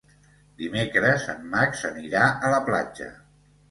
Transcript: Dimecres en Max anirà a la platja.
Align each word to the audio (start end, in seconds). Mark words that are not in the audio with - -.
Dimecres 0.61 1.29
en 1.35 1.47
Max 1.53 1.87
anirà 1.93 2.27
a 2.51 2.55
la 2.57 2.67
platja. 2.75 3.17